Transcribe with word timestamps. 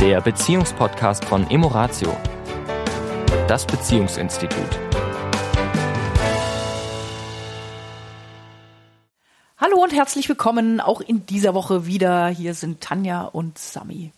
der 0.00 0.22
Beziehungspodcast 0.22 1.26
von 1.26 1.50
Emoratio, 1.50 2.16
das 3.46 3.66
Beziehungsinstitut. 3.66 4.80
Hallo 9.58 9.82
und 9.82 9.92
herzlich 9.92 10.26
willkommen 10.26 10.80
auch 10.80 11.02
in 11.02 11.26
dieser 11.26 11.52
Woche 11.52 11.84
wieder. 11.84 12.28
Hier 12.28 12.54
sind 12.54 12.80
Tanja 12.80 13.24
und 13.24 13.58
Sami. 13.58 14.12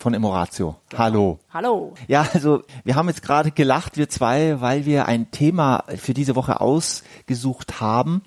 Von 0.00 0.12
Emoratio. 0.12 0.74
Hallo. 0.96 1.38
Hallo. 1.54 1.94
Ja, 2.08 2.26
also 2.34 2.64
wir 2.82 2.96
haben 2.96 3.06
jetzt 3.06 3.22
gerade 3.22 3.52
gelacht, 3.52 3.96
wir 3.96 4.08
zwei, 4.08 4.60
weil 4.60 4.86
wir 4.86 5.06
ein 5.06 5.30
Thema 5.30 5.84
für 5.98 6.14
diese 6.14 6.34
Woche 6.34 6.60
ausgesucht 6.60 7.80
haben, 7.80 8.22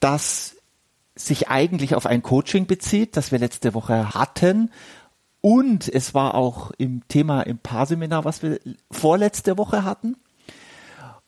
das 0.00 0.54
sich 1.14 1.48
eigentlich 1.48 1.94
auf 1.94 2.04
ein 2.04 2.22
Coaching 2.22 2.66
bezieht, 2.66 3.16
das 3.16 3.32
wir 3.32 3.38
letzte 3.38 3.72
Woche 3.72 4.12
hatten. 4.12 4.70
Und 5.46 5.88
es 5.88 6.12
war 6.12 6.34
auch 6.34 6.72
im 6.76 7.06
Thema 7.06 7.42
im 7.42 7.58
Paarseminar, 7.58 8.24
was 8.24 8.42
wir 8.42 8.58
vorletzte 8.90 9.56
Woche 9.56 9.84
hatten. 9.84 10.16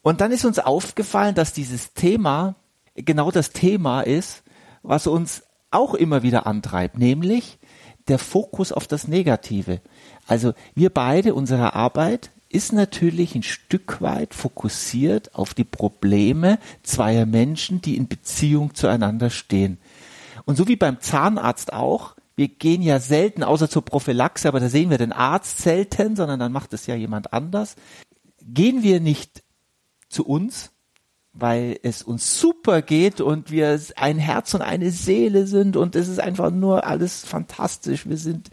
Und 0.02 0.20
dann 0.20 0.32
ist 0.32 0.44
uns 0.44 0.58
aufgefallen, 0.58 1.36
dass 1.36 1.52
dieses 1.52 1.94
Thema 1.94 2.56
genau 2.96 3.30
das 3.30 3.50
Thema 3.50 4.00
ist, 4.00 4.42
was 4.82 5.06
uns 5.06 5.44
auch 5.70 5.94
immer 5.94 6.24
wieder 6.24 6.48
antreibt, 6.48 6.98
nämlich 6.98 7.60
der 8.08 8.18
Fokus 8.18 8.72
auf 8.72 8.88
das 8.88 9.06
Negative. 9.06 9.80
Also 10.27 10.52
wir 10.74 10.91
beide, 10.91 11.32
unsere 11.32 11.77
Arbeit 11.77 12.32
ist 12.48 12.72
natürlich 12.72 13.36
ein 13.36 13.44
Stück 13.44 14.02
weit 14.02 14.34
fokussiert 14.34 15.36
auf 15.36 15.55
die 15.55 15.62
Probleme 15.62 16.58
zweier 16.82 17.24
Menschen, 17.24 17.82
die 17.82 17.96
in 17.96 18.08
Beziehung 18.08 18.74
zueinander 18.74 19.30
stehen. 19.30 19.78
Und 20.44 20.56
so 20.56 20.66
wie 20.66 20.74
beim 20.74 21.00
Zahnarzt 21.00 21.72
auch, 21.72 22.16
wir 22.38 22.47
gehen 22.47 22.83
ja 22.83 23.01
selten, 23.01 23.42
außer 23.42 23.69
zur 23.69 23.84
Prophylaxe, 23.84 24.47
aber 24.47 24.60
da 24.60 24.69
sehen 24.69 24.91
wir 24.91 24.98
den 24.98 25.12
Arzt 25.12 25.58
selten, 25.58 26.14
sondern 26.14 26.39
dann 26.39 26.53
macht 26.53 26.72
es 26.72 26.86
ja 26.86 26.94
jemand 26.94 27.33
anders. 27.33 27.75
Gehen 28.41 28.84
wir 28.84 29.00
nicht 29.00 29.42
zu 30.08 30.25
uns, 30.25 30.70
weil 31.33 31.81
es 31.83 32.05
uns 32.05 32.39
super 32.39 32.81
geht 32.81 33.20
und 33.20 33.50
wir 33.50 33.81
ein 33.97 34.19
Herz 34.19 34.55
und 34.55 34.62
eine 34.62 34.92
Seele 34.92 35.48
sind 35.48 35.77
und 35.77 35.97
es 35.97 36.06
ist 36.06 36.20
einfach 36.20 36.53
nur 36.53 36.86
alles 36.86 37.25
fantastisch. 37.25 38.09
Wir 38.09 38.16
sind 38.16 38.50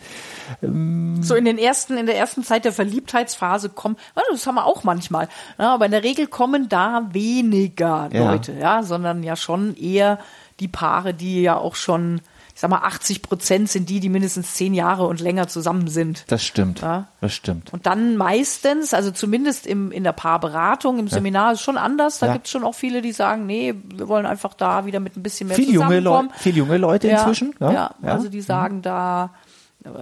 ähm 0.64 1.22
so 1.22 1.36
in 1.36 1.46
den 1.46 1.60
ersten, 1.60 1.96
in 1.96 2.08
der 2.08 2.18
ersten 2.18 2.44
Zeit 2.44 2.66
der 2.66 2.74
Verliebtheitsphase 2.74 3.70
kommen, 3.70 3.98
das 4.32 4.48
haben 4.48 4.56
wir 4.56 4.66
auch 4.66 4.84
manchmal, 4.84 5.30
ja, 5.60 5.76
aber 5.76 5.86
in 5.86 5.92
der 5.92 6.04
Regel 6.04 6.26
kommen 6.26 6.70
da 6.70 7.08
weniger 7.12 8.10
Leute, 8.12 8.54
ja, 8.54 8.60
ja 8.60 8.84
sondern 8.84 9.22
ja 9.22 9.36
schon 9.36 9.76
eher 9.76 10.18
die 10.60 10.68
Paare, 10.68 11.14
die 11.14 11.44
ja 11.44 11.58
auch 11.58 11.76
schon 11.76 12.22
ich 12.56 12.62
sag 12.62 12.70
mal, 12.70 12.84
80 12.84 13.22
Prozent 13.22 13.70
sind 13.70 13.90
die, 13.90 14.00
die 14.00 14.08
mindestens 14.08 14.54
zehn 14.54 14.74
Jahre 14.74 15.08
und 15.08 15.20
länger 15.20 15.50
zusammen 15.50 15.90
sind. 15.90 16.24
Das 16.28 16.42
stimmt. 16.42 16.80
Ja? 16.80 17.10
Das 17.20 17.34
stimmt. 17.34 17.74
Und 17.74 17.86
dann 17.86 18.16
meistens, 18.16 18.94
also 18.94 19.12
zumindest 19.12 19.68
im, 19.68 19.92
in 19.92 20.06
der 20.06 20.14
Paarberatung, 20.14 20.98
im 20.98 21.10
Seminar 21.10 21.52
ist 21.52 21.62
schon 21.62 21.76
anders. 21.76 22.20
Da 22.20 22.28
ja. 22.28 22.34
gibt 22.34 22.46
es 22.46 22.52
schon 22.52 22.64
auch 22.64 22.74
viele, 22.74 23.02
die 23.02 23.12
sagen, 23.12 23.46
nee, 23.46 23.76
wir 23.94 24.08
wollen 24.08 24.26
einfach 24.26 24.54
da 24.54 24.86
wieder 24.86 25.02
mit 25.02 25.18
ein 25.18 25.22
bisschen 25.22 25.50
mehr 25.50 25.58
viel 25.58 25.74
zusammenkommen. 25.74 26.30
Junge 26.30 26.40
viele 26.40 26.58
junge 26.60 26.78
Leute 26.78 27.10
inzwischen. 27.10 27.54
Ja, 27.60 27.74
ja, 27.74 27.96
also 28.04 28.30
die 28.30 28.42
sagen 28.42 28.78
mhm. 28.78 28.82
da, 28.84 29.32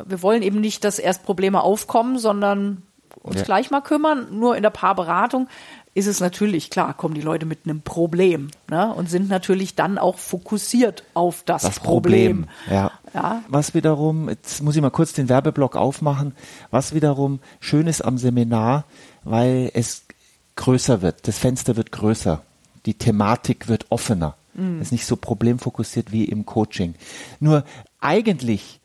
wir 0.06 0.22
wollen 0.22 0.44
eben 0.44 0.62
nicht, 0.62 0.84
dass 0.84 1.00
erst 1.00 1.23
Probleme 1.23 1.62
aufkommen, 1.62 2.20
sondern 2.20 2.84
uns 3.22 3.44
gleich 3.44 3.72
mal 3.72 3.81
kümmern. 3.81 4.28
Nur 4.31 4.56
in 4.56 4.64
der 4.64 4.69
Paarberatung 4.69 5.47
ist 5.95 6.08
es 6.08 6.19
natürlich 6.19 6.69
klar, 6.69 6.94
kommen 6.95 7.14
die 7.14 7.22
Leute 7.22 7.45
mit 7.45 7.59
einem 7.66 7.81
Problem 7.81 8.50
ne, 8.70 8.94
und 8.94 9.09
sind 9.09 9.30
natürlich 9.30 9.75
dann 9.75 9.97
auch 9.97 10.17
fokussiert 10.17 11.03
auf 11.14 11.44
das, 11.45 11.61
das 11.61 11.80
Problem. 11.80 12.47
Problem. 12.47 12.75
Ja. 12.75 12.92
ja. 13.14 13.44
Was 13.47 13.73
wiederum, 13.75 14.28
jetzt 14.30 14.64
muss 14.64 14.75
ich 14.75 14.81
mal 14.81 14.89
kurz 14.89 15.14
den 15.14 15.30
Werbeblock 15.30 15.75
aufmachen, 15.75 16.33
was 16.72 16.95
wiederum 16.95 17.39
schön 17.59 17.86
ist 17.88 18.02
am 18.02 18.17
Seminar, 18.17 18.86
weil 19.23 19.70
es 19.73 20.05
größer 20.55 21.02
wird, 21.02 21.27
das 21.27 21.38
Fenster 21.38 21.76
wird 21.76 21.92
größer, 21.92 22.42
die 22.86 22.95
Thematik 22.95 23.67
wird 23.67 23.86
offener. 23.89 24.36
Mhm. 24.55 24.77
Es 24.77 24.88
ist 24.88 24.92
nicht 24.93 25.05
so 25.05 25.15
problemfokussiert 25.15 26.11
wie 26.11 26.26
im 26.26 26.45
Coaching. 26.45 26.95
Nur 27.39 27.64
eigentlich 27.99 28.80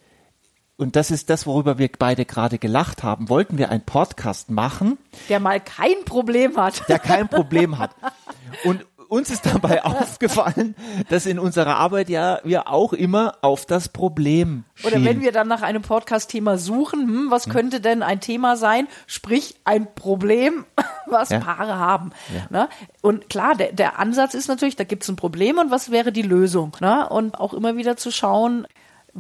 und 0.79 0.95
das 0.95 1.11
ist 1.11 1.29
das, 1.29 1.45
worüber 1.45 1.79
wir 1.79 1.91
beide 1.99 2.25
gerade 2.25 2.59
gelacht 2.59 3.03
haben, 3.03 3.29
wollten 3.29 3.59
wir 3.59 3.71
einen 3.71 3.85
Podcast 3.85 4.49
machen. 4.49 4.97
Der 5.29 5.41
mal 5.41 5.59
kein 5.61 6.05
Problem 6.05 6.57
hat. 6.57 6.89
Der 6.89 7.01
kein 7.01 7.29
Problem 7.29 7.79
hat. 7.79 7.91
Und 8.65 8.87
uns 9.09 9.31
ist 9.31 9.45
dabei 9.45 9.85
aufgefallen, 9.85 10.77
dass 11.09 11.27
in 11.27 11.41
unserer 11.41 11.77
Arbeit 11.79 12.09
ja 12.09 12.39
wir 12.45 12.69
auch 12.69 12.93
immer 12.93 13.39
auf 13.41 13.67
das 13.67 13.89
Problem 13.89 14.65
schielen. 14.77 14.95
Oder 14.95 15.05
wenn 15.05 15.21
wir 15.21 15.33
dann 15.33 15.49
nach 15.49 15.63
einem 15.63 15.83
Podcast-Thema 15.83 16.59
suchen, 16.59 17.01
hm, 17.01 17.31
was 17.31 17.49
könnte 17.49 17.81
denn 17.81 18.05
ein 18.05 18.21
Thema 18.21 18.57
sein? 18.57 18.87
Sprich, 19.09 19.57
ein 19.65 19.93
Problem, 19.97 20.65
was 21.07 21.31
ja. 21.31 21.41
Paare 21.41 21.77
haben. 21.77 22.13
Ja. 22.33 22.47
Ne? 22.51 22.69
Und 23.01 23.29
klar, 23.29 23.57
der, 23.57 23.73
der 23.73 23.99
Ansatz 23.99 24.35
ist 24.35 24.47
natürlich, 24.47 24.77
da 24.77 24.85
gibt 24.85 25.03
es 25.03 25.09
ein 25.09 25.17
Problem 25.17 25.59
und 25.59 25.73
was 25.73 25.91
wäre 25.91 26.13
die 26.13 26.23
Lösung? 26.23 26.77
Ne? 26.81 27.09
Und 27.09 27.41
auch 27.41 27.53
immer 27.53 27.77
wieder 27.77 27.97
zu 27.97 28.13
schauen, 28.13 28.67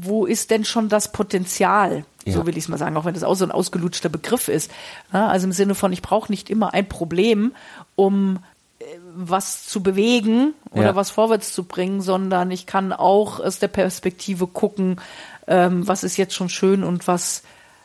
wo 0.05 0.27
ist 0.27 0.51
denn 0.51 0.65
schon 0.65 0.89
das 0.89 1.13
Potenzial? 1.13 2.05
Ja. 2.25 2.35
So 2.35 2.47
will 2.47 2.57
ich 2.57 2.65
es 2.65 2.69
mal 2.69 2.79
sagen, 2.79 2.97
auch 2.97 3.05
wenn 3.05 3.15
das 3.15 3.25
auch 3.25 3.35
so 3.35 3.45
ein 3.45 3.51
ausgelutschter 3.51 4.09
Begriff 4.09 4.49
ist. 4.49 4.71
Also 5.11 5.47
im 5.47 5.53
Sinne 5.53 5.75
von, 5.75 5.93
ich 5.93 6.03
brauche 6.03 6.31
nicht 6.31 6.51
immer 6.51 6.75
ein 6.75 6.89
Problem, 6.89 7.55
um 7.97 8.39
äh, 8.79 8.85
was 9.15 9.67
zu 9.67 9.83
bewegen 9.83 10.55
oder 10.71 10.87
ja. 10.87 10.95
was 10.97 11.11
vorwärts 11.11 11.53
zu 11.53 11.65
bringen, 11.65 12.01
sondern 12.01 12.51
ich 12.51 12.67
kann 12.67 12.93
auch 12.93 13.41
aus 13.41 13.59
der 13.59 13.69
Perspektive 13.69 14.47
gucken, 14.47 15.01
ähm, 15.47 15.89
was 15.89 16.05
ist 16.05 16.17
jetzt 16.17 16.35
schon 16.35 16.49
schön 16.49 16.85
und 16.85 17.09
was 17.09 17.43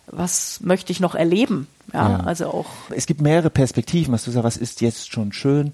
was 0.07 0.59
möchte 0.61 0.91
ich 0.91 0.99
noch 0.99 1.15
erleben? 1.15 1.67
Ja, 1.93 2.09
ja, 2.09 2.19
also 2.21 2.47
auch. 2.47 2.65
Es 2.89 3.05
gibt 3.05 3.21
mehrere 3.21 3.49
Perspektiven, 3.49 4.13
was 4.13 4.25
du 4.25 4.31
sagst, 4.31 4.43
was 4.43 4.57
ist 4.57 4.81
jetzt 4.81 5.11
schon 5.11 5.33
schön? 5.33 5.73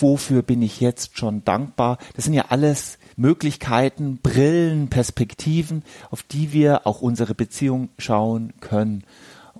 Wofür 0.00 0.42
bin 0.42 0.62
ich 0.62 0.80
jetzt 0.80 1.18
schon 1.18 1.44
dankbar? 1.44 1.98
Das 2.14 2.24
sind 2.24 2.34
ja 2.34 2.46
alles 2.48 2.98
Möglichkeiten, 3.16 4.18
Brillen, 4.22 4.88
Perspektiven, 4.88 5.82
auf 6.10 6.22
die 6.22 6.52
wir 6.52 6.86
auch 6.86 7.00
unsere 7.00 7.34
Beziehung 7.34 7.88
schauen 7.98 8.52
können. 8.60 9.04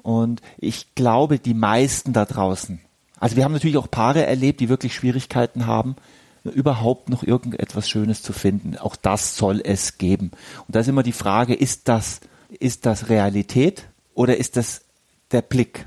Und 0.02 0.42
ich 0.58 0.94
glaube, 0.94 1.38
die 1.38 1.54
meisten 1.54 2.12
da 2.12 2.24
draußen, 2.24 2.80
also 3.20 3.36
wir 3.36 3.44
haben 3.44 3.52
natürlich 3.52 3.78
auch 3.78 3.90
Paare 3.90 4.26
erlebt, 4.26 4.60
die 4.60 4.68
wirklich 4.68 4.94
Schwierigkeiten 4.94 5.66
haben, 5.66 5.96
überhaupt 6.44 7.08
noch 7.08 7.22
irgendetwas 7.22 7.88
Schönes 7.88 8.22
zu 8.22 8.34
finden. 8.34 8.76
Auch 8.76 8.96
das 8.96 9.36
soll 9.36 9.62
es 9.64 9.96
geben. 9.96 10.30
Und 10.66 10.76
da 10.76 10.80
ist 10.80 10.88
immer 10.88 11.02
die 11.02 11.12
Frage, 11.12 11.54
ist 11.54 11.88
das, 11.88 12.20
ist 12.58 12.84
das 12.84 13.08
Realität 13.08 13.84
oder 14.14 14.36
ist 14.36 14.56
das 14.56 14.82
der 15.30 15.42
Blick? 15.42 15.86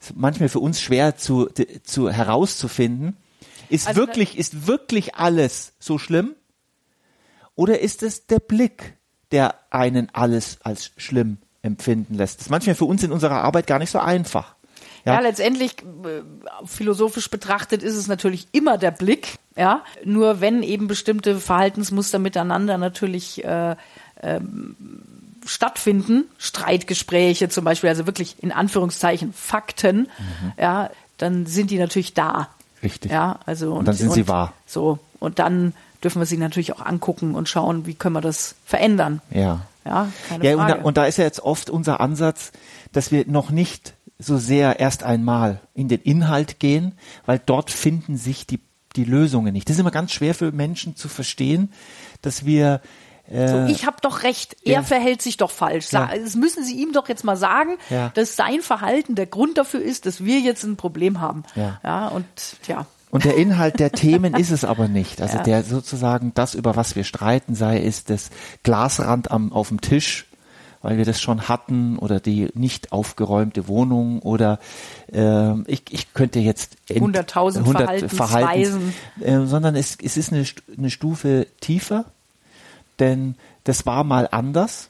Ist 0.00 0.16
manchmal 0.16 0.48
für 0.48 0.60
uns 0.60 0.80
schwer 0.80 1.16
zu, 1.16 1.48
zu 1.82 2.10
herauszufinden. 2.10 3.16
Ist 3.68 3.88
also 3.88 4.00
wirklich, 4.00 4.38
ist 4.38 4.66
wirklich 4.66 5.14
alles 5.14 5.72
so 5.78 5.98
schlimm? 5.98 6.34
Oder 7.54 7.80
ist 7.80 8.02
es 8.02 8.26
der 8.26 8.38
Blick, 8.38 8.94
der 9.32 9.56
einen 9.70 10.08
alles 10.12 10.58
als 10.62 10.92
schlimm 10.96 11.38
empfinden 11.62 12.14
lässt? 12.14 12.38
Das 12.38 12.46
ist 12.46 12.50
manchmal 12.50 12.76
für 12.76 12.84
uns 12.84 13.02
in 13.02 13.12
unserer 13.12 13.42
Arbeit 13.42 13.66
gar 13.66 13.78
nicht 13.78 13.90
so 13.90 13.98
einfach. 13.98 14.54
Ja, 15.04 15.14
ja 15.14 15.20
letztendlich 15.20 15.72
äh, 15.82 16.22
philosophisch 16.64 17.30
betrachtet 17.30 17.82
ist 17.82 17.96
es 17.96 18.06
natürlich 18.06 18.48
immer 18.52 18.78
der 18.78 18.92
Blick. 18.92 19.38
Ja, 19.56 19.82
nur 20.04 20.40
wenn 20.40 20.62
eben 20.62 20.86
bestimmte 20.86 21.40
Verhaltensmuster 21.40 22.20
miteinander 22.20 22.78
natürlich 22.78 23.44
äh, 23.44 23.74
ähm, 24.22 24.76
stattfinden, 25.48 26.24
Streitgespräche 26.38 27.48
zum 27.48 27.64
Beispiel, 27.64 27.88
also 27.88 28.06
wirklich 28.06 28.42
in 28.42 28.52
Anführungszeichen 28.52 29.32
Fakten, 29.32 30.08
mhm. 30.18 30.52
ja, 30.58 30.90
dann 31.16 31.46
sind 31.46 31.70
die 31.70 31.78
natürlich 31.78 32.14
da. 32.14 32.48
Richtig. 32.82 33.10
Ja, 33.10 33.40
also 33.46 33.72
und, 33.72 33.78
und 33.78 33.88
dann 33.88 33.96
sind 33.96 34.08
und, 34.08 34.14
sie 34.14 34.28
wahr. 34.28 34.52
So 34.66 34.98
und 35.18 35.38
dann 35.38 35.72
dürfen 36.02 36.20
wir 36.20 36.26
sie 36.26 36.36
natürlich 36.36 36.72
auch 36.74 36.84
angucken 36.84 37.34
und 37.34 37.48
schauen, 37.48 37.86
wie 37.86 37.94
können 37.94 38.14
wir 38.14 38.20
das 38.20 38.54
verändern. 38.64 39.20
Ja. 39.30 39.62
Ja, 39.84 40.12
keine 40.28 40.44
ja 40.44 40.56
Frage. 40.56 40.74
Und, 40.74 40.80
da, 40.80 40.84
und 40.84 40.96
da 40.98 41.06
ist 41.06 41.16
ja 41.16 41.24
jetzt 41.24 41.40
oft 41.40 41.70
unser 41.70 42.00
Ansatz, 42.00 42.52
dass 42.92 43.10
wir 43.10 43.24
noch 43.26 43.50
nicht 43.50 43.94
so 44.18 44.36
sehr 44.36 44.80
erst 44.80 45.02
einmal 45.02 45.60
in 45.74 45.88
den 45.88 46.02
Inhalt 46.02 46.58
gehen, 46.58 46.92
weil 47.24 47.40
dort 47.44 47.70
finden 47.70 48.16
sich 48.16 48.46
die, 48.46 48.60
die 48.96 49.04
Lösungen 49.04 49.52
nicht. 49.52 49.68
Das 49.68 49.76
ist 49.76 49.80
immer 49.80 49.90
ganz 49.90 50.12
schwer 50.12 50.34
für 50.34 50.52
Menschen 50.52 50.94
zu 50.94 51.08
verstehen, 51.08 51.72
dass 52.20 52.44
wir 52.44 52.82
so, 53.30 53.66
ich 53.66 53.86
habe 53.86 53.98
doch 54.00 54.22
recht, 54.22 54.56
er 54.64 54.72
ja. 54.72 54.82
verhält 54.82 55.20
sich 55.20 55.36
doch 55.36 55.50
falsch. 55.50 55.92
Ja. 55.92 56.10
Das 56.14 56.34
müssen 56.34 56.64
Sie 56.64 56.80
ihm 56.80 56.92
doch 56.92 57.08
jetzt 57.08 57.24
mal 57.24 57.36
sagen, 57.36 57.76
ja. 57.90 58.10
dass 58.14 58.36
sein 58.36 58.62
Verhalten 58.62 59.14
der 59.14 59.26
Grund 59.26 59.58
dafür 59.58 59.82
ist, 59.82 60.06
dass 60.06 60.24
wir 60.24 60.40
jetzt 60.40 60.64
ein 60.64 60.76
Problem 60.76 61.20
haben. 61.20 61.42
Ja, 61.54 62.08
und 62.08 62.26
ja. 62.66 62.86
Und 63.10 63.24
der 63.24 63.36
Inhalt 63.36 63.80
der 63.80 63.92
Themen 63.92 64.34
ist 64.34 64.50
es 64.50 64.64
aber 64.64 64.86
nicht. 64.86 65.22
Also 65.22 65.38
der 65.38 65.62
sozusagen 65.62 66.32
das, 66.34 66.54
über 66.54 66.76
was 66.76 66.94
wir 66.94 67.04
streiten, 67.04 67.54
sei 67.54 67.82
es 67.82 68.04
das 68.04 68.30
Glasrand 68.62 69.30
am, 69.30 69.52
auf 69.52 69.68
dem 69.68 69.80
Tisch, 69.80 70.26
weil 70.82 70.98
wir 70.98 71.04
das 71.04 71.20
schon 71.20 71.48
hatten, 71.48 71.98
oder 71.98 72.20
die 72.20 72.48
nicht 72.54 72.92
aufgeräumte 72.92 73.66
Wohnung, 73.66 74.20
oder 74.20 74.58
äh, 75.12 75.58
ich, 75.62 75.84
ich 75.90 76.12
könnte 76.12 76.38
jetzt 76.38 76.76
100.000 76.90 77.58
100 77.58 78.10
Verhaltensweisen, 78.10 78.94
äh, 79.20 79.40
sondern 79.46 79.74
es, 79.74 79.96
es 80.02 80.16
ist 80.16 80.32
eine, 80.32 80.44
eine 80.76 80.90
Stufe 80.90 81.46
tiefer, 81.60 82.04
denn 83.00 83.36
das 83.64 83.86
war 83.86 84.04
mal 84.04 84.28
anders 84.30 84.88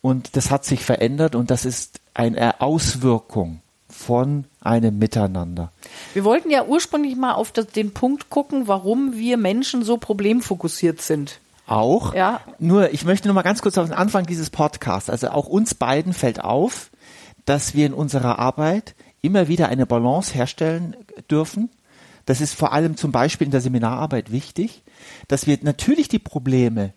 und 0.00 0.36
das 0.36 0.50
hat 0.50 0.64
sich 0.64 0.84
verändert 0.84 1.34
und 1.34 1.50
das 1.50 1.64
ist 1.64 2.00
eine 2.14 2.60
Auswirkung 2.60 3.60
von 3.88 4.46
einem 4.60 4.98
Miteinander. 4.98 5.70
Wir 6.14 6.24
wollten 6.24 6.50
ja 6.50 6.64
ursprünglich 6.64 7.16
mal 7.16 7.32
auf 7.34 7.52
das, 7.52 7.66
den 7.68 7.92
Punkt 7.92 8.30
gucken, 8.30 8.68
warum 8.68 9.14
wir 9.14 9.36
Menschen 9.36 9.84
so 9.84 9.98
problemfokussiert 9.98 11.00
sind. 11.00 11.40
Auch. 11.66 12.14
Ja. 12.14 12.40
Nur, 12.58 12.92
ich 12.92 13.04
möchte 13.04 13.28
nur 13.28 13.34
mal 13.34 13.42
ganz 13.42 13.62
kurz 13.62 13.78
auf 13.78 13.86
den 13.86 13.94
Anfang 13.94 14.26
dieses 14.26 14.50
Podcasts. 14.50 15.08
Also 15.08 15.28
auch 15.28 15.46
uns 15.46 15.74
beiden 15.74 16.12
fällt 16.12 16.42
auf, 16.42 16.90
dass 17.44 17.74
wir 17.74 17.86
in 17.86 17.94
unserer 17.94 18.38
Arbeit 18.38 18.94
immer 19.20 19.48
wieder 19.48 19.68
eine 19.68 19.86
Balance 19.86 20.34
herstellen 20.34 20.96
dürfen. 21.30 21.70
Das 22.26 22.40
ist 22.40 22.54
vor 22.54 22.72
allem 22.72 22.96
zum 22.96 23.12
Beispiel 23.12 23.46
in 23.46 23.50
der 23.50 23.60
Seminararbeit 23.60 24.30
wichtig, 24.30 24.82
dass 25.28 25.46
wir 25.46 25.58
natürlich 25.62 26.08
die 26.08 26.18
Probleme 26.18 26.92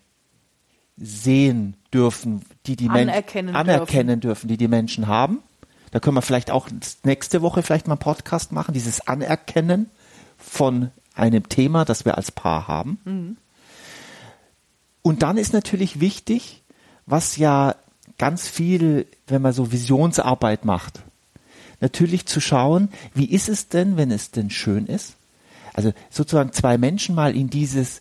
sehen 0.96 1.76
dürfen, 1.92 2.42
die 2.66 2.76
die 2.76 2.88
Anerkennen 2.88 3.52
Menschen 3.52 3.70
anerkennen 3.70 4.20
dürfen, 4.20 4.48
die 4.48 4.56
die 4.56 4.68
Menschen 4.68 5.06
haben. 5.06 5.42
Da 5.90 6.00
können 6.00 6.16
wir 6.16 6.22
vielleicht 6.22 6.50
auch 6.50 6.68
nächste 7.04 7.42
Woche 7.42 7.62
vielleicht 7.62 7.86
mal 7.86 7.94
einen 7.94 8.00
Podcast 8.00 8.52
machen, 8.52 8.72
dieses 8.72 9.06
Anerkennen 9.06 9.90
von 10.36 10.90
einem 11.14 11.48
Thema, 11.48 11.84
das 11.84 12.04
wir 12.04 12.16
als 12.16 12.32
Paar 12.32 12.68
haben. 12.68 12.98
Mhm. 13.04 13.36
Und 15.02 15.22
dann 15.22 15.36
ist 15.36 15.52
natürlich 15.52 16.00
wichtig, 16.00 16.62
was 17.06 17.36
ja 17.36 17.76
ganz 18.18 18.48
viel, 18.48 19.06
wenn 19.26 19.42
man 19.42 19.52
so 19.52 19.70
Visionsarbeit 19.72 20.64
macht, 20.64 21.02
natürlich 21.80 22.26
zu 22.26 22.40
schauen, 22.40 22.88
wie 23.14 23.26
ist 23.30 23.48
es 23.48 23.68
denn, 23.68 23.96
wenn 23.96 24.10
es 24.10 24.30
denn 24.30 24.50
schön 24.50 24.86
ist? 24.86 25.16
Also 25.74 25.92
sozusagen 26.10 26.52
zwei 26.52 26.78
Menschen 26.78 27.14
mal 27.14 27.36
in 27.36 27.50
dieses 27.50 28.00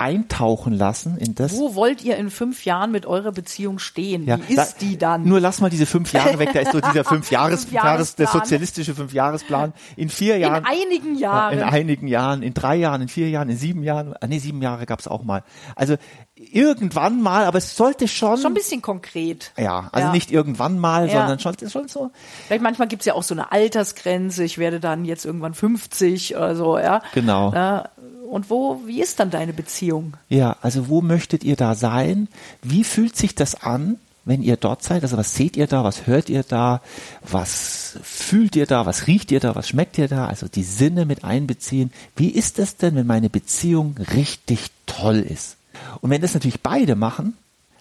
eintauchen 0.00 0.72
lassen 0.72 1.16
in 1.18 1.34
das. 1.34 1.52
Wo 1.52 1.74
wollt 1.74 2.02
ihr 2.02 2.16
in 2.16 2.30
fünf 2.30 2.64
Jahren 2.64 2.90
mit 2.90 3.06
eurer 3.06 3.32
Beziehung 3.32 3.78
stehen? 3.78 4.24
Ja, 4.26 4.38
Wie 4.48 4.54
ist 4.54 4.56
da, 4.56 4.78
die 4.80 4.96
dann? 4.98 5.24
Nur 5.24 5.40
lass 5.40 5.60
mal 5.60 5.70
diese 5.70 5.86
fünf 5.86 6.12
Jahre 6.12 6.38
weg, 6.38 6.50
da 6.52 6.60
ist 6.60 6.72
so 6.72 6.80
dieser 6.92 7.04
fünf 7.04 7.30
Jahres, 7.30 7.60
Fünf 7.64 7.72
Jahres 7.72 8.14
der 8.16 8.24
Jahresplan. 8.24 8.44
sozialistische 8.44 8.94
Fünfjahresplan. 8.94 9.72
In 9.96 10.08
vier 10.08 10.38
Jahren. 10.38 10.64
in 10.64 10.66
einigen 10.66 11.14
Ja, 11.16 11.50
Jahren. 11.50 11.58
In 11.58 11.64
einigen 11.64 12.06
Jahren, 12.08 12.42
in 12.42 12.54
drei 12.54 12.76
Jahren, 12.76 13.02
in 13.02 13.08
vier 13.08 13.28
Jahren, 13.28 13.48
in 13.50 13.56
sieben 13.56 13.82
Jahren. 13.82 14.14
Ah, 14.20 14.26
nee, 14.26 14.38
sieben 14.38 14.62
Jahre 14.62 14.86
gab's 14.86 15.06
auch 15.06 15.22
mal. 15.22 15.42
Also 15.76 15.96
irgendwann 16.34 17.20
mal, 17.22 17.44
aber 17.44 17.58
es 17.58 17.76
sollte 17.76 18.08
schon. 18.08 18.38
Schon 18.38 18.52
ein 18.52 18.54
bisschen 18.54 18.82
konkret. 18.82 19.52
ja, 19.58 19.88
also 19.92 20.08
Ja. 20.08 20.12
nicht 20.12 20.30
irgendwann 20.32 20.78
mal, 20.78 21.06
Ja. 21.08 21.20
sondern 21.20 21.38
schon, 21.38 21.68
schon 21.70 21.88
so. 21.88 22.10
Vielleicht 22.46 22.62
manchmal 22.62 22.88
gibt's 22.88 23.04
ja 23.06 23.14
auch 23.14 23.22
so 23.22 23.34
eine 23.34 23.52
Altersgrenze. 23.52 24.44
Ich 24.44 24.58
werde 24.58 24.80
dann 24.80 25.04
jetzt 25.04 25.24
irgendwann 25.24 25.54
50 25.54 26.36
oder 26.36 26.56
so, 26.56 26.78
ja. 26.78 27.02
Genau. 27.14 27.52
Ja, 27.52 27.90
und 28.30 28.50
wo, 28.50 28.80
wie 28.86 29.02
ist 29.02 29.20
dann 29.20 29.30
deine 29.30 29.52
Beziehung? 29.52 30.14
Ja, 30.28 30.56
also 30.62 30.88
wo 30.88 31.00
möchtet 31.00 31.44
ihr 31.44 31.56
da 31.56 31.74
sein? 31.74 32.28
Wie 32.62 32.84
fühlt 32.84 33.16
sich 33.16 33.34
das 33.34 33.62
an, 33.62 33.98
wenn 34.24 34.42
ihr 34.42 34.56
dort 34.56 34.82
seid? 34.82 35.02
Also 35.02 35.16
was 35.16 35.34
seht 35.34 35.56
ihr 35.56 35.66
da? 35.66 35.84
Was 35.84 36.06
hört 36.06 36.28
ihr 36.28 36.42
da? 36.42 36.80
Was 37.22 37.98
fühlt 38.02 38.56
ihr 38.56 38.66
da? 38.66 38.86
Was 38.86 39.06
riecht 39.06 39.32
ihr 39.32 39.40
da? 39.40 39.54
Was 39.54 39.68
schmeckt 39.68 39.98
ihr 39.98 40.08
da? 40.08 40.26
Also 40.26 40.46
die 40.48 40.62
Sinne 40.62 41.04
mit 41.04 41.24
einbeziehen. 41.24 41.92
Wie 42.16 42.28
ist 42.28 42.58
es 42.58 42.76
denn, 42.76 42.94
wenn 42.94 43.06
meine 43.06 43.30
Beziehung 43.30 43.96
richtig 44.14 44.70
toll 44.86 45.18
ist? 45.18 45.56
Und 46.00 46.10
wenn 46.10 46.22
das 46.22 46.34
natürlich 46.34 46.60
beide 46.60 46.94
machen, 46.94 47.36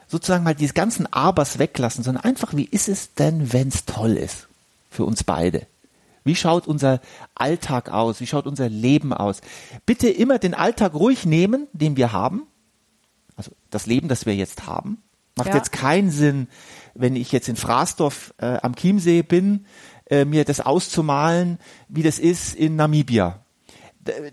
sozusagen 0.07 0.43
mal 0.43 0.55
diese 0.55 0.73
ganzen 0.73 1.11
Abers 1.13 1.59
weglassen, 1.59 2.03
sondern 2.03 2.23
einfach, 2.23 2.55
wie 2.55 2.65
ist 2.65 2.89
es 2.89 3.13
denn, 3.13 3.53
wenn 3.53 3.67
es 3.67 3.85
toll 3.85 4.17
ist? 4.17 4.47
Für 4.89 5.05
uns 5.05 5.23
beide. 5.23 5.67
Wie 6.23 6.35
schaut 6.35 6.67
unser 6.67 6.99
Alltag 7.35 7.89
aus? 7.89 8.19
Wie 8.19 8.27
schaut 8.27 8.47
unser 8.47 8.69
Leben 8.69 9.13
aus? 9.13 9.41
Bitte 9.85 10.09
immer 10.09 10.39
den 10.39 10.53
Alltag 10.53 10.93
ruhig 10.93 11.25
nehmen, 11.25 11.67
den 11.73 11.97
wir 11.97 12.11
haben. 12.11 12.43
Also 13.35 13.51
das 13.69 13.85
Leben, 13.85 14.07
das 14.07 14.25
wir 14.25 14.35
jetzt 14.35 14.67
haben. 14.67 15.01
Macht 15.37 15.49
Ja. 15.49 15.55
jetzt 15.55 15.71
keinen 15.71 16.11
Sinn, 16.11 16.47
wenn 16.93 17.15
ich 17.15 17.31
jetzt 17.31 17.47
in 17.47 17.55
Fraßdorf 17.55 18.33
äh, 18.39 18.57
am 18.61 18.75
Chiemsee 18.75 19.21
bin, 19.21 19.65
äh, 20.09 20.25
mir 20.25 20.43
das 20.43 20.59
auszumalen, 20.59 21.59
wie 21.87 22.03
das 22.03 22.19
ist 22.19 22.55
in 22.55 22.75
Namibia. 22.75 23.39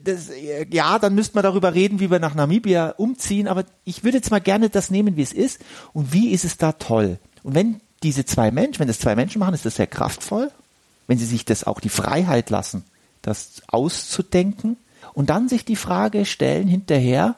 Das, 0.03 0.31
äh, 0.31 0.67
ja, 0.71 0.99
dann 0.99 1.15
müsste 1.15 1.35
man 1.35 1.43
darüber 1.45 1.75
reden, 1.75 2.01
wie 2.01 2.11
wir 2.11 2.19
nach 2.19 2.35
Namibia 2.35 2.91
umziehen, 2.97 3.47
aber 3.47 3.65
ich 3.85 4.03
würde 4.03 4.17
jetzt 4.17 4.31
mal 4.31 4.41
gerne 4.41 4.71
das 4.71 4.91
nehmen, 4.91 5.17
wie 5.17 5.23
es 5.23 5.33
ist 5.33 5.65
und 5.93 6.13
wie 6.13 6.31
ist 6.31 6.45
es 6.45 6.57
da 6.57 6.73
toll. 6.73 7.19
Und 7.43 7.55
wenn 7.55 7.81
diese 8.03 8.25
zwei 8.25 8.51
Menschen, 8.51 8.81
wenn 8.81 8.89
das 8.89 8.99
zwei 8.99 9.15
Menschen 9.15 9.39
machen, 9.39 9.55
ist 9.55 9.67
das 9.67 9.77
sehr 9.77 9.87
kraftvoll, 9.87 10.51
wenn 11.07 11.19
sie 11.19 11.27
sich 11.27 11.45
das 11.45 11.65
auch 11.65 11.81
die 11.81 11.89
Freiheit 11.89 12.51
lassen, 12.51 12.85
das 13.23 13.63
auszudenken 13.69 14.77
und 15.15 15.31
dann 15.31 15.49
sich 15.49 15.65
die 15.65 15.77
Frage 15.77 16.25
stellen 16.25 16.69
hinterher, 16.69 17.37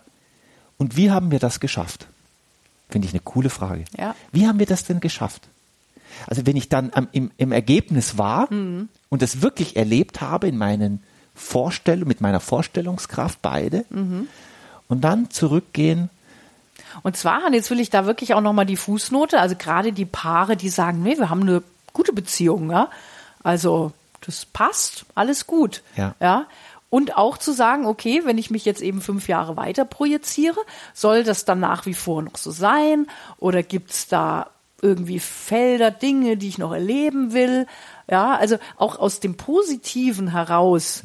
und 0.77 0.97
wie 0.97 1.11
haben 1.11 1.31
wir 1.31 1.41
das 1.41 1.59
geschafft? 1.61 2.07
Finde 2.89 3.07
ich 3.09 3.13
eine 3.13 3.21
coole 3.21 3.51
Frage. 3.51 3.85
Ja. 3.99 4.15
Wie 4.33 4.47
haben 4.47 4.59
wir 4.61 4.67
das 4.67 4.85
denn 4.85 5.01
geschafft? 5.01 5.49
Also 6.27 6.47
wenn 6.47 6.57
ich 6.57 6.69
dann 6.69 6.91
am, 6.95 7.09
im, 7.13 7.31
im 7.37 7.53
Ergebnis 7.53 8.17
war 8.17 8.53
Mhm. 8.53 8.89
und 9.09 9.21
das 9.23 9.43
wirklich 9.43 9.77
erlebt 9.77 10.21
habe 10.21 10.47
in 10.49 10.57
meinen 10.57 11.03
Vorstellungen, 11.35 12.09
mit 12.09 12.21
meiner 12.21 12.41
Vorstellungskraft 12.41 13.41
beide 13.43 13.85
Mhm. 13.91 14.29
und 14.89 15.03
dann 15.03 15.31
zurückgehen, 15.31 16.11
Und 17.03 17.17
zwar, 17.17 17.45
und 17.47 17.53
jetzt 17.55 17.71
will 17.71 17.81
ich 17.81 17.91
da 17.91 18.07
wirklich 18.07 18.35
auch 18.35 18.41
nochmal 18.41 18.65
die 18.67 18.77
Fußnote, 18.77 19.39
also 19.41 19.55
gerade 19.57 19.93
die 19.93 20.07
Paare, 20.07 20.57
die 20.57 20.69
sagen, 20.71 21.03
nee, 21.03 21.19
wir 21.19 21.29
haben 21.29 21.43
eine 21.43 21.63
gute 21.93 22.13
Beziehung, 22.13 22.71
ja. 22.71 22.89
Also, 23.43 23.93
das 24.21 24.47
passt, 24.47 25.07
alles 25.15 25.47
gut. 25.47 25.83
Ja. 25.97 26.15
ja. 26.21 26.47
Und 26.91 27.17
auch 27.17 27.37
zu 27.37 27.53
sagen, 27.53 27.87
okay, 27.87 28.23
wenn 28.25 28.39
ich 28.39 28.51
mich 28.51 28.65
jetzt 28.65 28.81
eben 28.81 29.03
fünf 29.03 29.29
Jahre 29.29 29.57
weiter 29.57 29.85
projiziere, 29.85 30.59
soll 30.95 31.23
das 31.23 31.45
dann 31.45 31.61
nach 31.61 31.85
wie 31.85 31.95
vor 31.95 32.23
noch 32.23 32.37
so 32.37 32.51
sein? 32.51 33.07
Oder 33.39 33.63
gibt's 33.63 34.09
da 34.09 34.51
irgendwie 34.81 35.19
Felder, 35.19 35.91
Dinge, 35.91 36.37
die 36.37 36.49
ich 36.49 36.59
noch 36.59 36.73
erleben 36.73 37.33
will? 37.33 37.67
Ja, 38.11 38.37
also 38.37 38.57
auch 38.77 38.99
aus 38.99 39.21
dem 39.21 39.37
Positiven 39.37 40.29
heraus 40.29 41.03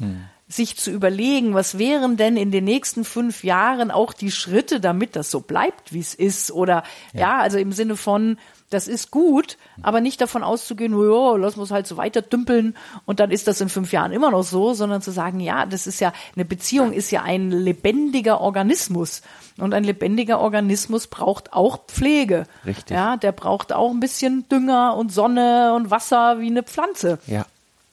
sich 0.54 0.76
zu 0.76 0.90
überlegen, 0.90 1.54
was 1.54 1.78
wären 1.78 2.16
denn 2.16 2.36
in 2.36 2.50
den 2.50 2.64
nächsten 2.64 3.04
fünf 3.04 3.44
Jahren 3.44 3.90
auch 3.90 4.12
die 4.12 4.30
Schritte, 4.30 4.80
damit 4.80 5.16
das 5.16 5.30
so 5.30 5.40
bleibt, 5.40 5.92
wie 5.92 6.00
es 6.00 6.14
ist? 6.14 6.50
Oder 6.50 6.84
ja, 7.12 7.38
also 7.38 7.58
im 7.58 7.72
Sinne 7.72 7.96
von, 7.96 8.38
das 8.70 8.88
ist 8.88 9.10
gut, 9.10 9.56
aber 9.82 10.00
nicht 10.00 10.20
davon 10.20 10.42
auszugehen, 10.42 10.92
ja, 10.92 11.36
lass 11.36 11.56
uns 11.56 11.70
halt 11.70 11.86
so 11.86 11.96
weiter 11.96 12.22
dümpeln 12.22 12.76
und 13.06 13.20
dann 13.20 13.30
ist 13.30 13.46
das 13.46 13.60
in 13.60 13.68
fünf 13.68 13.92
Jahren 13.92 14.12
immer 14.12 14.30
noch 14.30 14.42
so, 14.42 14.74
sondern 14.74 15.02
zu 15.02 15.10
sagen, 15.10 15.40
ja, 15.40 15.66
das 15.66 15.86
ist 15.86 16.00
ja, 16.00 16.12
eine 16.34 16.44
Beziehung 16.44 16.92
ist 16.92 17.10
ja 17.10 17.22
ein 17.22 17.50
lebendiger 17.50 18.40
Organismus. 18.40 19.22
Und 19.56 19.72
ein 19.72 19.84
lebendiger 19.84 20.40
Organismus 20.40 21.06
braucht 21.06 21.52
auch 21.52 21.86
Pflege. 21.86 22.46
Richtig. 22.66 22.96
Ja, 22.96 23.16
der 23.16 23.30
braucht 23.30 23.72
auch 23.72 23.92
ein 23.92 24.00
bisschen 24.00 24.48
Dünger 24.48 24.96
und 24.96 25.12
Sonne 25.12 25.74
und 25.74 25.92
Wasser 25.92 26.40
wie 26.40 26.48
eine 26.48 26.64
Pflanze. 26.64 27.20
ja, 27.26 27.46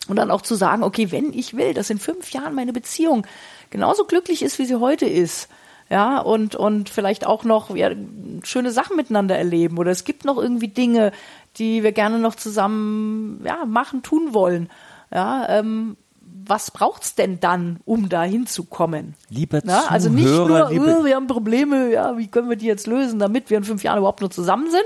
Und 0.07 0.15
dann 0.15 0.31
auch 0.31 0.41
zu 0.41 0.55
sagen, 0.55 0.83
okay, 0.83 1.11
wenn 1.11 1.31
ich 1.31 1.55
will, 1.55 1.73
dass 1.73 1.89
in 1.89 1.99
fünf 1.99 2.31
Jahren 2.31 2.55
meine 2.55 2.73
Beziehung 2.73 3.25
genauso 3.69 4.05
glücklich 4.05 4.41
ist, 4.41 4.59
wie 4.59 4.65
sie 4.65 4.79
heute 4.79 5.05
ist, 5.05 5.47
ja, 5.91 6.19
und, 6.19 6.55
und 6.55 6.89
vielleicht 6.89 7.27
auch 7.27 7.43
noch 7.43 7.75
ja, 7.75 7.91
schöne 8.43 8.71
Sachen 8.71 8.95
miteinander 8.95 9.37
erleben 9.37 9.77
oder 9.77 9.91
es 9.91 10.05
gibt 10.05 10.23
noch 10.23 10.37
irgendwie 10.37 10.69
Dinge, 10.69 11.11
die 11.57 11.83
wir 11.83 11.91
gerne 11.91 12.17
noch 12.17 12.35
zusammen 12.35 13.41
ja, 13.45 13.65
machen, 13.65 14.01
tun 14.01 14.33
wollen. 14.33 14.69
Ja, 15.13 15.49
ähm, 15.49 15.97
was 16.45 16.71
braucht's 16.71 17.15
denn 17.15 17.41
dann, 17.41 17.81
um 17.85 18.07
da 18.07 18.23
hinzukommen? 18.23 19.15
Lieber 19.29 19.61
Na, 19.63 19.87
also 19.87 20.09
nicht 20.09 20.25
nur, 20.25 20.69
oh, 20.71 21.05
wir 21.05 21.15
haben 21.15 21.27
Probleme, 21.27 21.91
ja, 21.91 22.17
wie 22.17 22.27
können 22.27 22.49
wir 22.49 22.55
die 22.55 22.67
jetzt 22.67 22.87
lösen, 22.87 23.19
damit 23.19 23.49
wir 23.49 23.57
in 23.57 23.65
fünf 23.65 23.83
Jahren 23.83 23.97
überhaupt 23.97 24.21
nur 24.21 24.31
zusammen 24.31 24.71
sind? 24.71 24.85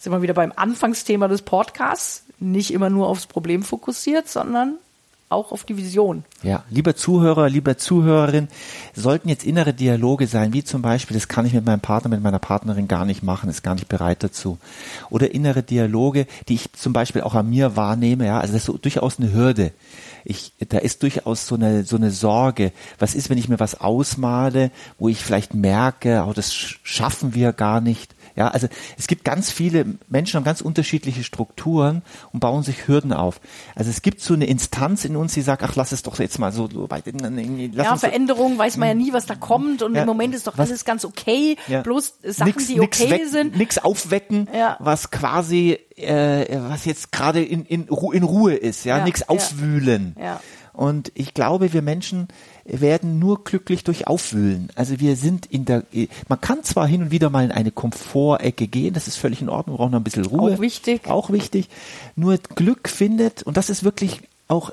Sind 0.00 0.12
wir 0.12 0.22
wieder 0.22 0.32
beim 0.34 0.52
Anfangsthema 0.56 1.28
des 1.28 1.42
Podcasts. 1.42 2.24
Nicht 2.38 2.72
immer 2.72 2.88
nur 2.88 3.06
aufs 3.06 3.26
Problem 3.26 3.62
fokussiert, 3.62 4.26
sondern 4.28 4.76
auch 5.28 5.52
auf 5.52 5.62
die 5.64 5.76
Vision. 5.76 6.24
Ja, 6.42 6.64
lieber 6.70 6.96
Zuhörer, 6.96 7.50
lieber 7.50 7.76
Zuhörerin, 7.76 8.48
sollten 8.96 9.28
jetzt 9.28 9.44
innere 9.44 9.74
Dialoge 9.74 10.26
sein, 10.26 10.52
wie 10.54 10.64
zum 10.64 10.80
Beispiel, 10.82 11.14
das 11.14 11.28
kann 11.28 11.44
ich 11.46 11.52
mit 11.52 11.64
meinem 11.66 11.78
Partner, 11.80 12.08
mit 12.10 12.22
meiner 12.22 12.38
Partnerin 12.40 12.88
gar 12.88 13.04
nicht 13.04 13.22
machen, 13.22 13.48
ist 13.50 13.62
gar 13.62 13.74
nicht 13.74 13.88
bereit 13.88 14.22
dazu. 14.24 14.58
Oder 15.10 15.32
innere 15.32 15.62
Dialoge, 15.62 16.26
die 16.48 16.54
ich 16.54 16.72
zum 16.72 16.92
Beispiel 16.94 17.20
auch 17.20 17.34
an 17.34 17.48
mir 17.50 17.76
wahrnehme, 17.76 18.24
ja, 18.26 18.40
also 18.40 18.54
das 18.54 18.62
ist 18.62 18.66
so 18.66 18.78
durchaus 18.78 19.20
eine 19.20 19.32
Hürde. 19.32 19.70
Ich, 20.24 20.52
da 20.68 20.78
ist 20.78 21.02
durchaus 21.02 21.46
so 21.46 21.54
eine, 21.56 21.84
so 21.84 21.96
eine 21.96 22.10
Sorge. 22.10 22.72
Was 22.98 23.14
ist, 23.14 23.30
wenn 23.30 23.38
ich 23.38 23.48
mir 23.48 23.60
was 23.60 23.80
ausmale, 23.80 24.70
wo 24.98 25.08
ich 25.08 25.22
vielleicht 25.22 25.54
merke, 25.54 26.24
oh, 26.26 26.32
das 26.32 26.52
sch- 26.52 26.78
schaffen 26.82 27.34
wir 27.34 27.52
gar 27.52 27.80
nicht. 27.80 28.14
Ja, 28.36 28.48
also 28.48 28.68
es 28.98 29.06
gibt 29.06 29.24
ganz 29.24 29.50
viele 29.50 29.84
Menschen 30.08 30.36
haben 30.36 30.44
ganz 30.44 30.60
unterschiedliche 30.60 31.24
Strukturen 31.24 32.02
und 32.32 32.40
bauen 32.40 32.62
sich 32.62 32.86
Hürden 32.88 33.12
auf. 33.12 33.40
Also 33.74 33.90
es 33.90 34.02
gibt 34.02 34.20
so 34.20 34.34
eine 34.34 34.46
Instanz 34.46 35.04
in 35.04 35.16
uns, 35.16 35.34
die 35.34 35.42
sagt, 35.42 35.62
ach 35.62 35.76
lass 35.76 35.92
es 35.92 36.02
doch 36.02 36.18
jetzt 36.18 36.38
mal 36.38 36.52
so, 36.52 36.68
so 36.70 36.88
weit. 36.90 37.04
Lass 37.06 37.86
ja, 37.86 37.96
Veränderung 37.96 38.56
weiß 38.58 38.76
man 38.76 38.88
ja 38.88 38.94
nie, 38.94 39.12
was 39.12 39.26
da 39.26 39.34
kommt 39.34 39.82
und 39.82 39.94
Ja, 39.94 40.02
im 40.02 40.06
Moment 40.06 40.34
ist 40.34 40.46
doch 40.46 40.56
was- 40.58 40.68
alles 40.70 40.84
ganz 40.84 41.04
okay. 41.04 41.56
Ja. 41.68 41.82
Bloß 41.82 42.14
Sachen, 42.22 42.46
Nix- 42.48 42.66
die 42.68 42.78
nix 42.78 43.00
okay 43.00 43.10
weg- 43.10 43.26
sind. 43.28 43.56
Nix 43.56 43.78
aufwecken, 43.78 44.48
Ja. 44.56 44.76
was 44.80 45.10
quasi, 45.10 45.78
äh, 45.96 46.58
was 46.68 46.84
jetzt 46.84 47.12
gerade 47.12 47.42
in, 47.42 47.64
in, 47.64 47.88
Ru 47.88 48.12
in 48.12 48.22
Ruhe 48.22 48.54
ist, 48.54 48.84
ja, 48.84 48.98
Ja, 48.98 49.04
nix 49.04 49.20
ja. 49.20 49.28
aufwühlen. 49.28 50.16
Ja. 50.20 50.40
Und 50.72 51.10
ich 51.14 51.34
glaube, 51.34 51.72
wir 51.72 51.82
Menschen 51.82 52.28
werden 52.64 53.18
nur 53.18 53.44
glücklich 53.44 53.84
durch 53.84 54.06
Aufwühlen. 54.06 54.70
Also 54.76 55.00
wir 55.00 55.16
sind 55.16 55.46
in 55.46 55.64
der, 55.64 55.84
man 56.28 56.40
kann 56.40 56.62
zwar 56.62 56.86
hin 56.86 57.02
und 57.02 57.10
wieder 57.10 57.30
mal 57.30 57.44
in 57.44 57.52
eine 57.52 57.70
Komfortecke 57.70 58.68
gehen, 58.68 58.94
das 58.94 59.08
ist 59.08 59.16
völlig 59.16 59.42
in 59.42 59.48
Ordnung, 59.48 59.74
wir 59.74 59.78
brauchen 59.78 59.92
noch 59.92 60.00
ein 60.00 60.04
bisschen 60.04 60.26
Ruhe. 60.26 60.54
Auch 60.54 60.60
wichtig. 60.60 61.08
Auch 61.08 61.30
wichtig. 61.30 61.68
Nur 62.16 62.38
Glück 62.38 62.88
findet, 62.88 63.42
und 63.42 63.56
das 63.56 63.70
ist 63.70 63.84
wirklich 63.84 64.20
auch 64.48 64.72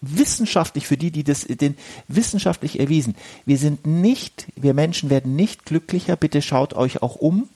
wissenschaftlich 0.00 0.86
für 0.86 0.96
die, 0.96 1.10
die 1.10 1.24
das 1.24 1.42
den 1.42 1.76
wissenschaftlich 2.08 2.80
erwiesen. 2.80 3.14
Wir 3.46 3.58
sind 3.58 3.86
nicht, 3.86 4.46
wir 4.56 4.74
Menschen 4.74 5.10
werden 5.10 5.36
nicht 5.36 5.64
glücklicher. 5.64 6.16
Bitte 6.16 6.42
schaut 6.42 6.74
euch 6.74 7.02
auch 7.02 7.16
um. 7.16 7.48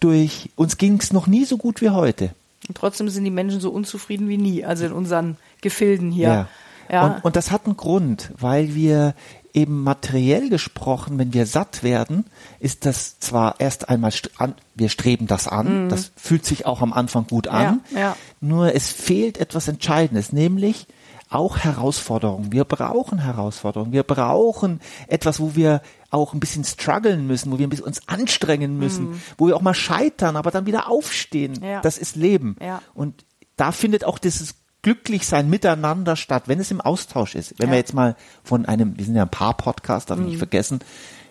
Durch 0.00 0.50
uns 0.54 0.78
ging 0.78 0.98
es 1.00 1.12
noch 1.12 1.26
nie 1.26 1.44
so 1.44 1.56
gut 1.56 1.80
wie 1.80 1.90
heute. 1.90 2.30
Und 2.68 2.76
trotzdem 2.76 3.08
sind 3.08 3.24
die 3.24 3.30
Menschen 3.30 3.60
so 3.60 3.70
unzufrieden 3.70 4.28
wie 4.28 4.36
nie, 4.36 4.64
also 4.64 4.84
in 4.84 4.92
unseren 4.92 5.36
Gefilden 5.60 6.10
hier. 6.10 6.28
Ja. 6.28 6.48
Ja. 6.90 7.06
Und, 7.06 7.24
und 7.24 7.36
das 7.36 7.50
hat 7.50 7.66
einen 7.66 7.76
Grund, 7.76 8.32
weil 8.38 8.74
wir 8.74 9.14
eben 9.54 9.82
materiell 9.82 10.50
gesprochen, 10.50 11.18
wenn 11.18 11.32
wir 11.32 11.46
satt 11.46 11.82
werden, 11.82 12.26
ist 12.60 12.86
das 12.86 13.18
zwar 13.18 13.60
erst 13.60 13.88
einmal, 13.88 14.12
an, 14.36 14.54
wir 14.74 14.88
streben 14.88 15.26
das 15.26 15.48
an, 15.48 15.84
mhm. 15.84 15.88
das 15.88 16.12
fühlt 16.16 16.44
sich 16.44 16.66
auch 16.66 16.82
am 16.82 16.92
Anfang 16.92 17.26
gut 17.26 17.48
an, 17.48 17.80
ja, 17.90 17.98
ja. 17.98 18.16
nur 18.40 18.74
es 18.74 18.90
fehlt 18.90 19.38
etwas 19.38 19.68
Entscheidendes, 19.68 20.32
nämlich 20.32 20.86
auch 21.30 21.58
Herausforderungen. 21.58 22.52
Wir 22.52 22.64
brauchen 22.64 23.18
Herausforderungen. 23.18 23.92
Wir 23.92 24.02
brauchen 24.02 24.80
etwas, 25.08 25.40
wo 25.40 25.54
wir 25.54 25.82
auch 26.10 26.32
ein 26.32 26.40
bisschen 26.40 26.64
strugglen 26.64 27.26
müssen, 27.26 27.52
wo 27.52 27.58
wir 27.58 27.66
ein 27.66 27.70
bisschen 27.70 27.84
uns 27.84 28.08
anstrengen 28.08 28.78
müssen, 28.78 29.10
mhm. 29.10 29.20
wo 29.36 29.46
wir 29.46 29.56
auch 29.56 29.60
mal 29.60 29.74
scheitern, 29.74 30.36
aber 30.36 30.50
dann 30.50 30.64
wieder 30.64 30.88
aufstehen. 30.88 31.62
Ja. 31.62 31.82
Das 31.82 31.98
ist 31.98 32.16
Leben. 32.16 32.56
Und 32.94 33.26
da 33.56 33.72
findet 33.72 34.04
auch 34.04 34.18
dieses 34.18 34.54
Glücklichsein 34.82 35.50
miteinander 35.50 36.16
statt, 36.16 36.44
wenn 36.46 36.60
es 36.60 36.70
im 36.70 36.80
Austausch 36.80 37.34
ist. 37.34 37.58
Wenn 37.58 37.68
ja. 37.68 37.72
wir 37.72 37.78
jetzt 37.78 37.94
mal 37.94 38.16
von 38.44 38.66
einem, 38.66 38.96
wir 38.96 39.04
sind 39.04 39.16
ja 39.16 39.22
ein 39.22 39.30
Paar-Podcast, 39.30 40.10
darf 40.10 40.18
ich 40.18 40.24
mhm. 40.24 40.30
nicht 40.30 40.38
vergessen, 40.38 40.80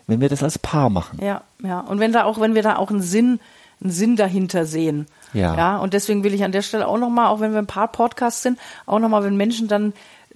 wenn 0.06 0.20
wir 0.20 0.28
das 0.28 0.42
als 0.42 0.58
Paar 0.58 0.90
machen. 0.90 1.18
Ja, 1.22 1.42
ja. 1.62 1.80
Und 1.80 2.00
wenn 2.00 2.12
da 2.12 2.24
auch, 2.24 2.40
wenn 2.40 2.54
wir 2.54 2.62
da 2.62 2.76
auch 2.76 2.90
einen 2.90 3.02
Sinn, 3.02 3.40
einen 3.80 3.90
Sinn 3.90 4.16
dahinter 4.16 4.64
sehen. 4.64 5.06
Ja. 5.32 5.56
Ja. 5.56 5.78
Und 5.78 5.94
deswegen 5.94 6.24
will 6.24 6.34
ich 6.34 6.44
an 6.44 6.52
der 6.52 6.62
Stelle 6.62 6.88
auch 6.88 6.98
nochmal, 6.98 7.28
auch 7.28 7.40
wenn 7.40 7.52
wir 7.52 7.58
ein 7.58 7.66
Paar-Podcast 7.66 8.42
sind, 8.42 8.58
auch 8.86 8.98
nochmal, 8.98 9.24
wenn 9.24 9.36
Menschen 9.36 9.68
dann 9.68 9.92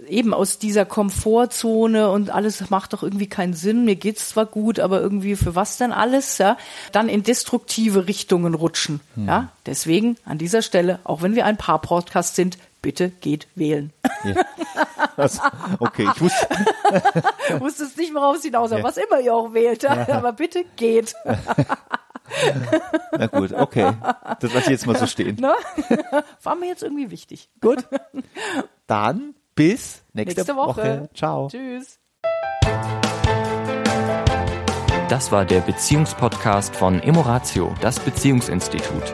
eben 0.07 0.33
aus 0.33 0.59
dieser 0.59 0.85
Komfortzone 0.85 2.09
und 2.09 2.29
alles 2.29 2.69
macht 2.69 2.93
doch 2.93 3.03
irgendwie 3.03 3.27
keinen 3.27 3.53
Sinn, 3.53 3.85
mir 3.85 3.95
geht's 3.95 4.29
zwar 4.29 4.45
gut, 4.45 4.79
aber 4.79 5.01
irgendwie 5.01 5.35
für 5.35 5.55
was 5.55 5.77
denn 5.77 5.91
alles, 5.91 6.37
ja, 6.39 6.57
dann 6.91 7.09
in 7.09 7.23
destruktive 7.23 8.07
Richtungen 8.07 8.53
rutschen, 8.53 9.01
hm. 9.15 9.27
ja. 9.27 9.49
Deswegen 9.65 10.17
an 10.25 10.37
dieser 10.37 10.61
Stelle, 10.61 10.99
auch 11.03 11.21
wenn 11.21 11.35
wir 11.35 11.45
ein 11.45 11.57
paar 11.57 11.79
Podcast 11.79 12.35
sind, 12.35 12.57
bitte 12.83 13.09
geht 13.09 13.47
wählen. 13.55 13.91
Ja. 14.23 14.35
Also, 15.17 15.41
okay, 15.79 16.07
ich 16.13 16.21
wusste. 16.21 16.47
Wusstest 17.59 17.97
nicht, 17.97 18.13
worauf 18.13 18.35
es 18.35 18.43
hinaus, 18.43 18.69
ja. 18.69 18.83
was 18.83 18.97
immer 18.97 19.19
ihr 19.19 19.33
auch 19.33 19.53
wählt, 19.53 19.85
aber 19.87 20.33
bitte 20.33 20.65
geht. 20.75 21.15
Na 23.17 23.27
gut, 23.27 23.53
okay. 23.53 23.93
Das 24.39 24.53
lasse 24.53 24.65
ich 24.65 24.69
jetzt 24.69 24.85
mal 24.85 24.97
so 24.97 25.07
stehen. 25.07 25.37
Na? 25.39 25.55
War 26.43 26.55
mir 26.55 26.67
jetzt 26.67 26.83
irgendwie 26.83 27.09
wichtig. 27.09 27.49
Gut. 27.61 27.87
Dann 28.85 29.33
bis 29.55 30.03
nächste, 30.13 30.41
nächste 30.41 30.55
Woche. 30.55 30.81
Woche. 30.81 31.09
Ciao. 31.15 31.47
Tschüss. 31.49 31.99
Das 35.09 35.31
war 35.31 35.45
der 35.45 35.59
Beziehungspodcast 35.61 36.75
von 36.75 36.99
Emoratio, 37.01 37.73
das 37.81 37.99
Beziehungsinstitut. 37.99 39.13